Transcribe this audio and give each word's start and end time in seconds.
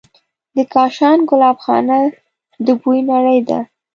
د 0.55 0.57
کاشان 0.73 1.17
ګلابخانه 1.29 1.99
د 2.65 2.67
بوی 2.81 2.99
نړۍ 3.11 3.39
ده. 3.49 3.59